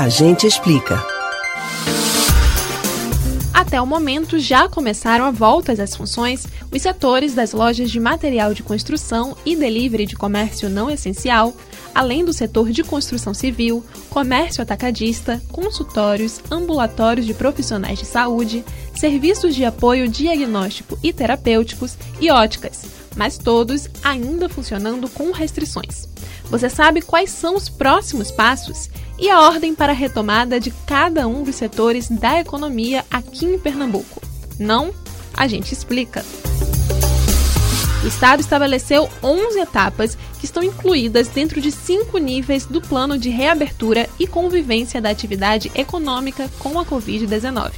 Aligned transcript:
A 0.00 0.08
gente 0.08 0.46
explica. 0.46 0.98
Até 3.52 3.78
o 3.78 3.86
momento, 3.86 4.38
já 4.38 4.66
começaram 4.66 5.26
a 5.26 5.30
volta 5.30 5.72
às 5.72 5.94
funções 5.94 6.46
os 6.72 6.80
setores 6.80 7.34
das 7.34 7.52
lojas 7.52 7.90
de 7.90 8.00
material 8.00 8.54
de 8.54 8.62
construção 8.62 9.36
e 9.44 9.54
delivery 9.54 10.06
de 10.06 10.16
comércio 10.16 10.70
não 10.70 10.90
essencial, 10.90 11.54
além 11.94 12.24
do 12.24 12.32
setor 12.32 12.70
de 12.70 12.82
construção 12.82 13.34
civil, 13.34 13.84
comércio 14.08 14.62
atacadista, 14.62 15.38
consultórios, 15.52 16.40
ambulatórios 16.50 17.26
de 17.26 17.34
profissionais 17.34 17.98
de 17.98 18.06
saúde, 18.06 18.64
serviços 18.94 19.54
de 19.54 19.66
apoio 19.66 20.08
diagnóstico 20.08 20.98
e 21.02 21.12
terapêuticos 21.12 21.98
e 22.18 22.30
óticas, 22.30 22.86
mas 23.18 23.36
todos 23.36 23.86
ainda 24.02 24.48
funcionando 24.48 25.10
com 25.10 25.30
restrições. 25.30 26.09
Você 26.50 26.68
sabe 26.68 27.00
quais 27.00 27.30
são 27.30 27.54
os 27.54 27.68
próximos 27.68 28.32
passos 28.32 28.90
e 29.16 29.30
a 29.30 29.40
ordem 29.40 29.72
para 29.72 29.92
a 29.92 29.94
retomada 29.94 30.58
de 30.58 30.72
cada 30.84 31.28
um 31.28 31.44
dos 31.44 31.54
setores 31.54 32.08
da 32.08 32.40
economia 32.40 33.04
aqui 33.08 33.46
em 33.46 33.56
Pernambuco? 33.56 34.20
Não? 34.58 34.92
A 35.36 35.46
gente 35.46 35.72
explica. 35.72 36.24
O 38.02 38.06
Estado 38.06 38.40
estabeleceu 38.40 39.08
11 39.22 39.60
etapas 39.60 40.18
que 40.40 40.44
estão 40.44 40.62
incluídas 40.62 41.28
dentro 41.28 41.60
de 41.60 41.70
cinco 41.70 42.18
níveis 42.18 42.66
do 42.66 42.80
plano 42.80 43.16
de 43.16 43.28
reabertura 43.28 44.08
e 44.18 44.26
convivência 44.26 45.00
da 45.00 45.10
atividade 45.10 45.70
econômica 45.72 46.50
com 46.58 46.80
a 46.80 46.84
Covid-19. 46.84 47.72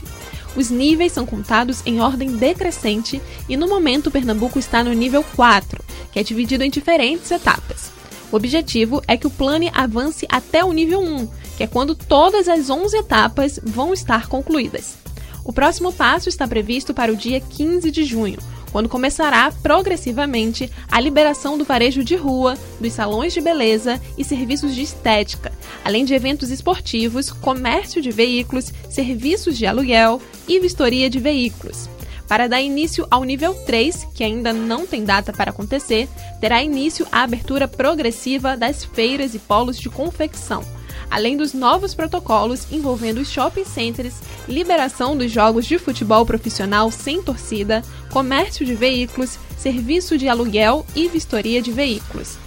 Os 0.57 0.71
níveis 0.71 1.13
são 1.13 1.27
contados 1.27 1.83
em 1.85 2.01
ordem 2.01 2.37
decrescente 2.37 3.21
e 3.49 3.57
no 3.57 3.69
momento 3.69 4.11
Pernambuco 4.11 4.59
está 4.59 4.83
no 4.83 4.93
nível 4.93 5.23
4, 5.37 5.83
que 6.11 6.19
é 6.19 6.23
dividido 6.23 6.65
em 6.65 6.71
diferentes 6.71 7.31
etapas. 7.31 8.02
O 8.33 8.37
objetivo 8.37 9.03
é 9.07 9.15
que 9.15 9.27
o 9.27 9.31
plano 9.31 9.71
avance 9.75 10.27
até 10.27 10.65
o 10.65 10.73
nível 10.73 11.01
1, 11.01 11.29
que 11.59 11.65
é 11.65 11.67
quando 11.67 11.95
todas 11.95 12.49
as 12.49 12.71
11 12.71 12.97
etapas 12.97 13.61
vão 13.63 13.93
estar 13.93 14.27
concluídas. 14.27 14.97
O 15.45 15.53
próximo 15.53 15.93
passo 15.93 16.31
está 16.31 16.49
previsto 16.49 16.95
para 16.95 17.13
o 17.13 17.17
dia 17.17 17.41
15 17.41 17.91
de 17.91 18.05
junho, 18.05 18.39
quando 18.71 18.89
começará 18.89 19.53
progressivamente 19.63 20.71
a 20.91 20.99
liberação 20.99 21.59
do 21.59 21.65
varejo 21.65 22.03
de 22.03 22.17
rua, 22.17 22.57
dos 22.81 22.95
salões 22.95 23.35
de 23.35 23.41
beleza 23.43 24.01
e 24.17 24.25
serviços 24.25 24.75
de 24.75 24.81
estética, 24.81 25.53
além 25.85 26.07
de 26.07 26.15
eventos 26.15 26.51
esportivos, 26.51 27.31
comércio 27.31 28.01
de 28.01 28.11
veículos, 28.11 28.73
serviços 28.89 29.59
de 29.59 29.67
aluguel 29.67 30.23
e 30.49 30.59
vistoria 30.59 31.11
de 31.11 31.19
veículos. 31.19 31.87
Para 32.33 32.49
dar 32.49 32.63
início 32.63 33.07
ao 33.11 33.25
nível 33.25 33.53
3, 33.53 34.09
que 34.15 34.25
ainda 34.25 34.55
não 34.55 34.87
tem 34.87 35.05
data 35.05 35.35
para 35.35 35.51
acontecer, 35.51 36.09
terá 36.41 36.63
início 36.63 37.07
a 37.13 37.25
abertura 37.25 37.69
progressiva 37.69 38.57
das 38.57 38.83
feiras 38.83 39.35
e 39.35 39.39
polos 39.39 39.79
de 39.79 39.91
confecção, 39.91 40.65
além 41.11 41.37
dos 41.37 41.53
novos 41.53 41.95
protocolos 41.95 42.67
envolvendo 42.73 43.21
os 43.21 43.31
shopping 43.31 43.67
centers, 43.67 44.15
liberação 44.49 45.15
dos 45.15 45.31
jogos 45.31 45.67
de 45.67 45.79
futebol 45.79 46.25
profissional 46.25 46.91
sem 46.91 47.23
torcida, 47.23 47.83
comércio 48.11 48.65
de 48.65 48.75
veículos, 48.75 49.39
serviço 49.59 50.17
de 50.17 50.27
aluguel 50.27 50.87
e 50.97 51.09
vistoria 51.09 51.61
de 51.61 51.71
veículos. 51.71 52.39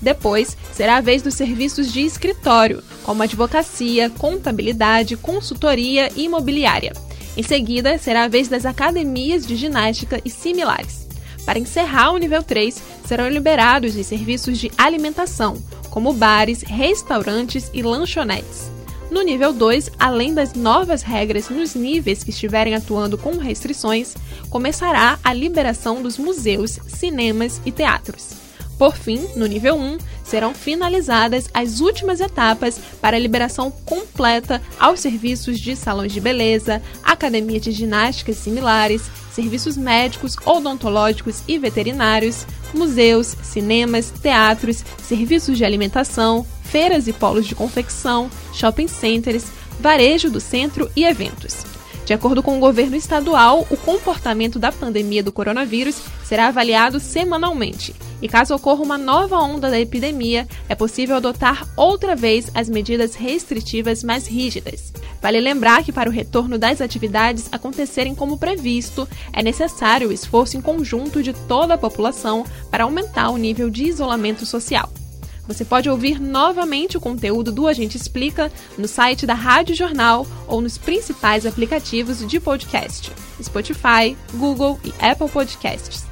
Depois, 0.00 0.56
será 0.72 0.98
a 0.98 1.00
vez 1.00 1.20
dos 1.20 1.34
serviços 1.34 1.92
de 1.92 2.02
escritório, 2.02 2.80
como 3.02 3.24
advocacia, 3.24 4.08
contabilidade, 4.08 5.16
consultoria 5.16 6.12
e 6.14 6.26
imobiliária. 6.26 6.92
Em 7.36 7.42
seguida, 7.42 7.96
será 7.98 8.24
a 8.24 8.28
vez 8.28 8.48
das 8.48 8.66
academias 8.66 9.46
de 9.46 9.56
ginástica 9.56 10.20
e 10.24 10.30
similares. 10.30 11.06
Para 11.46 11.58
encerrar 11.58 12.12
o 12.12 12.18
nível 12.18 12.42
3, 12.42 12.80
serão 13.04 13.28
liberados 13.28 13.96
os 13.96 14.06
serviços 14.06 14.58
de 14.58 14.70
alimentação, 14.76 15.56
como 15.90 16.12
bares, 16.12 16.62
restaurantes 16.62 17.70
e 17.72 17.82
lanchonetes. 17.82 18.70
No 19.10 19.22
nível 19.22 19.52
2, 19.52 19.90
além 19.98 20.32
das 20.32 20.54
novas 20.54 21.02
regras 21.02 21.50
nos 21.50 21.74
níveis 21.74 22.24
que 22.24 22.30
estiverem 22.30 22.74
atuando 22.74 23.18
com 23.18 23.36
restrições, 23.36 24.14
começará 24.48 25.18
a 25.22 25.34
liberação 25.34 26.00
dos 26.00 26.16
museus, 26.16 26.78
cinemas 26.86 27.60
e 27.66 27.70
teatros. 27.70 28.41
Por 28.82 28.96
fim, 28.96 29.28
no 29.36 29.46
nível 29.46 29.76
1, 29.76 29.98
serão 30.24 30.52
finalizadas 30.52 31.48
as 31.54 31.78
últimas 31.78 32.20
etapas 32.20 32.80
para 33.00 33.16
a 33.16 33.20
liberação 33.20 33.70
completa 33.70 34.60
aos 34.76 34.98
serviços 34.98 35.60
de 35.60 35.76
salões 35.76 36.10
de 36.10 36.20
beleza, 36.20 36.82
academia 37.04 37.60
de 37.60 37.70
ginástica 37.70 38.32
similares, 38.32 39.02
serviços 39.30 39.76
médicos, 39.76 40.36
odontológicos 40.44 41.44
e 41.46 41.58
veterinários, 41.58 42.44
museus, 42.74 43.36
cinemas, 43.40 44.10
teatros, 44.20 44.84
serviços 45.00 45.56
de 45.56 45.64
alimentação, 45.64 46.44
feiras 46.64 47.06
e 47.06 47.12
polos 47.12 47.46
de 47.46 47.54
confecção, 47.54 48.28
shopping 48.52 48.88
centers, 48.88 49.44
varejo 49.78 50.28
do 50.28 50.40
centro 50.40 50.90
e 50.96 51.04
eventos. 51.04 51.64
De 52.04 52.12
acordo 52.12 52.42
com 52.42 52.56
o 52.56 52.60
governo 52.60 52.96
estadual, 52.96 53.64
o 53.70 53.76
comportamento 53.76 54.58
da 54.58 54.72
pandemia 54.72 55.22
do 55.22 55.30
coronavírus 55.30 56.02
será 56.24 56.48
avaliado 56.48 56.98
semanalmente. 56.98 57.94
E 58.22 58.28
caso 58.28 58.54
ocorra 58.54 58.82
uma 58.82 58.96
nova 58.96 59.36
onda 59.38 59.68
da 59.68 59.80
epidemia, 59.80 60.46
é 60.68 60.76
possível 60.76 61.16
adotar 61.16 61.68
outra 61.76 62.14
vez 62.14 62.48
as 62.54 62.68
medidas 62.68 63.16
restritivas 63.16 64.04
mais 64.04 64.28
rígidas. 64.28 64.92
Vale 65.20 65.40
lembrar 65.40 65.82
que 65.82 65.92
para 65.92 66.08
o 66.08 66.12
retorno 66.12 66.56
das 66.56 66.80
atividades 66.80 67.48
acontecerem 67.50 68.14
como 68.14 68.38
previsto, 68.38 69.08
é 69.32 69.42
necessário 69.42 70.08
o 70.08 70.12
esforço 70.12 70.56
em 70.56 70.60
conjunto 70.60 71.20
de 71.20 71.32
toda 71.32 71.74
a 71.74 71.78
população 71.78 72.44
para 72.70 72.84
aumentar 72.84 73.30
o 73.30 73.36
nível 73.36 73.68
de 73.68 73.84
isolamento 73.84 74.46
social. 74.46 74.88
Você 75.48 75.64
pode 75.64 75.90
ouvir 75.90 76.20
novamente 76.20 76.96
o 76.96 77.00
conteúdo 77.00 77.50
do 77.50 77.66
Agente 77.66 77.96
Explica 77.96 78.52
no 78.78 78.86
site 78.86 79.26
da 79.26 79.34
Rádio 79.34 79.74
Jornal 79.74 80.24
ou 80.46 80.60
nos 80.60 80.78
principais 80.78 81.44
aplicativos 81.44 82.24
de 82.24 82.38
podcast: 82.38 83.10
Spotify, 83.42 84.16
Google 84.34 84.78
e 84.84 84.94
Apple 85.04 85.28
Podcasts. 85.28 86.11